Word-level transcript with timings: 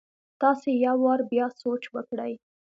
تاسي 0.41 0.71
يو 0.85 0.97
وار 1.03 1.19
بيا 1.31 1.47
سوچ 1.61 1.83
وکړئ! 1.95 2.33